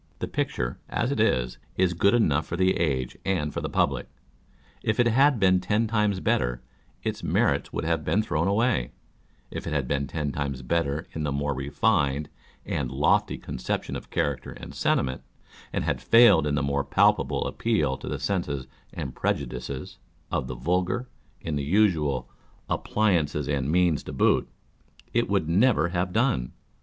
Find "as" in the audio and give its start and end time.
0.89-1.11